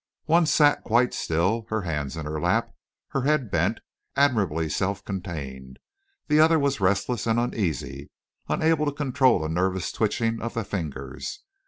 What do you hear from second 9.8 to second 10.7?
twitching of the